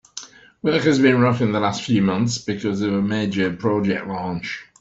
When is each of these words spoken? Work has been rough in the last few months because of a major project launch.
Work 0.63 0.81
has 0.85 0.97
been 0.97 1.21
rough 1.21 1.41
in 1.41 1.51
the 1.51 1.59
last 1.59 1.83
few 1.83 2.01
months 2.01 2.39
because 2.39 2.81
of 2.81 2.91
a 2.91 3.03
major 3.03 3.55
project 3.55 4.07
launch. 4.07 4.65